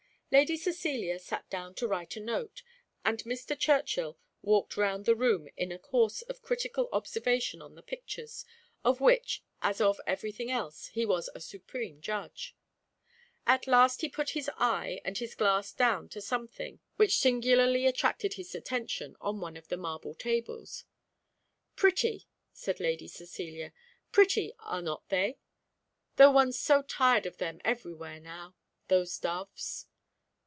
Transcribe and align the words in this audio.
Lady 0.33 0.55
Cecilia 0.55 1.19
sat 1.19 1.49
down 1.49 1.75
to 1.75 1.85
write 1.89 2.15
a 2.15 2.19
note, 2.21 2.63
and 3.03 3.21
Mr. 3.25 3.53
Churchill 3.59 4.17
walked 4.41 4.77
round 4.77 5.03
the 5.03 5.13
room 5.13 5.49
in 5.57 5.73
a 5.73 5.77
course 5.77 6.21
of 6.21 6.41
critical 6.41 6.87
observation 6.93 7.61
on 7.61 7.75
the 7.75 7.83
pictures, 7.83 8.45
of 8.81 9.01
which, 9.01 9.43
as 9.61 9.81
of 9.81 9.99
every 10.07 10.31
thing 10.31 10.49
else, 10.49 10.85
he 10.87 11.05
was 11.05 11.29
a 11.35 11.41
supreme 11.41 11.99
judge. 11.99 12.55
At 13.45 13.67
last 13.67 13.99
he 13.99 14.07
put 14.07 14.29
his 14.29 14.49
eye 14.55 15.01
and 15.03 15.17
his 15.17 15.35
glass 15.35 15.73
down 15.73 16.07
to 16.07 16.21
something 16.21 16.79
which 16.95 17.17
singularly 17.17 17.85
attracted 17.85 18.35
his 18.35 18.55
attention 18.55 19.17
on 19.19 19.41
one 19.41 19.57
of 19.57 19.67
the 19.67 19.75
marble 19.75 20.15
tables. 20.15 20.85
"Pretty!" 21.75 22.29
said 22.53 22.79
Lady 22.79 23.09
Cecilia, 23.09 23.73
"pretty 24.13 24.53
are 24.59 24.81
not 24.81 25.09
they? 25.09 25.39
though 26.15 26.31
one's 26.31 26.57
so 26.57 26.81
tired 26.81 27.25
of 27.25 27.35
them 27.35 27.59
every 27.65 27.93
where 27.93 28.21
now 28.21 28.55
those 28.87 29.19
doves!" 29.19 29.87